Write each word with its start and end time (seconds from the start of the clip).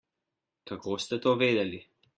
Kako 0.71 0.97
ste 1.07 1.21
to 1.27 1.37
vedeli? 1.45 1.85